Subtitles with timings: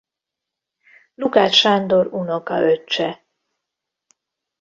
[1.13, 3.25] Lukács Sándor unokaöccse.